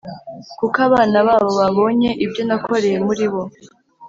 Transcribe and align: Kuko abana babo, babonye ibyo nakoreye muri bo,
Kuko 0.59 0.77
abana 0.87 1.17
babo, 1.27 1.49
babonye 1.61 2.09
ibyo 2.25 2.41
nakoreye 2.47 2.97
muri 3.07 3.25
bo, 3.31 3.43